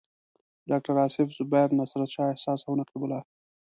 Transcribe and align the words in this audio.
ډاکټر 0.69 0.95
اصف 1.05 1.27
زبیر، 1.37 1.67
نصرت 1.79 2.09
شاه 2.15 2.31
احساس 2.31 2.59
او 2.67 2.73
نقیب 2.79 3.01
الله. 3.05 3.21